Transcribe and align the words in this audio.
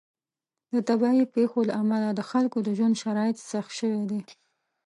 د 0.73 0.75
طبیعي 0.89 1.25
پیښو 1.35 1.59
له 1.69 1.73
امله 1.81 2.07
د 2.13 2.21
خلکو 2.31 2.57
د 2.63 2.69
ژوند 2.77 2.95
شرایط 3.03 3.37
سخت 3.51 3.71
شوي 3.79 4.01
دي. 4.09 4.21